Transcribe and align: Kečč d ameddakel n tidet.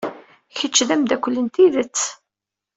Kečč 0.57 0.77
d 0.87 0.89
ameddakel 0.93 1.35
n 1.41 1.47
tidet. 1.53 1.99